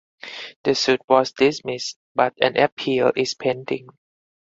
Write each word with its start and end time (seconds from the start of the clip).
The 0.63 0.73
suit 0.73 1.01
was 1.07 1.31
dismissed 1.31 1.95
but 2.15 2.33
an 2.41 2.57
appeal 2.57 3.11
is 3.15 3.35
pending. 3.35 3.87